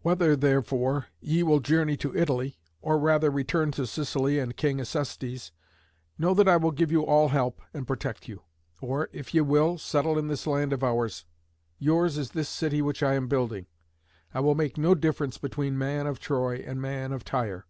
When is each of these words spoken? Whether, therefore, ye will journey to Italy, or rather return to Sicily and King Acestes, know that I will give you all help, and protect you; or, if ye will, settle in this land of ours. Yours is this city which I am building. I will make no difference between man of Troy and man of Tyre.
Whether, 0.00 0.36
therefore, 0.36 1.08
ye 1.20 1.42
will 1.42 1.60
journey 1.60 1.94
to 1.98 2.16
Italy, 2.16 2.56
or 2.80 2.98
rather 2.98 3.30
return 3.30 3.72
to 3.72 3.86
Sicily 3.86 4.38
and 4.38 4.56
King 4.56 4.80
Acestes, 4.80 5.52
know 6.16 6.32
that 6.32 6.48
I 6.48 6.56
will 6.56 6.70
give 6.70 6.90
you 6.90 7.04
all 7.04 7.28
help, 7.28 7.60
and 7.74 7.86
protect 7.86 8.26
you; 8.26 8.40
or, 8.80 9.10
if 9.12 9.34
ye 9.34 9.42
will, 9.42 9.76
settle 9.76 10.18
in 10.18 10.28
this 10.28 10.46
land 10.46 10.72
of 10.72 10.82
ours. 10.82 11.26
Yours 11.78 12.16
is 12.16 12.30
this 12.30 12.48
city 12.48 12.80
which 12.80 13.02
I 13.02 13.12
am 13.12 13.28
building. 13.28 13.66
I 14.32 14.40
will 14.40 14.54
make 14.54 14.78
no 14.78 14.94
difference 14.94 15.36
between 15.36 15.76
man 15.76 16.06
of 16.06 16.18
Troy 16.18 16.64
and 16.66 16.80
man 16.80 17.12
of 17.12 17.22
Tyre. 17.22 17.66